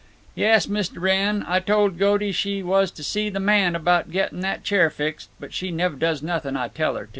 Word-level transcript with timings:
"Yes, 0.33 0.67
Mist' 0.67 0.97
Wrenn, 0.97 1.45
Ah 1.47 1.59
told 1.59 1.99
Goaty 1.99 2.31
she 2.31 2.63
was 2.63 2.89
to 2.89 3.03
see 3.03 3.29
the 3.29 3.39
man 3.39 3.75
about 3.75 4.09
getting 4.09 4.39
that 4.39 4.63
chair 4.63 4.89
fixed, 4.89 5.29
but 5.39 5.53
she 5.53 5.69
nev' 5.69 5.99
does 5.99 6.23
nothing 6.23 6.55
Ah 6.57 6.69
tell 6.69 6.95
her." 6.95 7.09